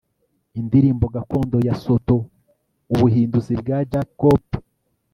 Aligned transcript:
indirimbo 0.59 1.05
gakondo 1.15 1.57
ya 1.67 1.75
sotho. 1.83 2.17
ubuhinduzi 2.93 3.53
bwa 3.61 3.77
jack 3.91 4.07
cope 4.19 4.55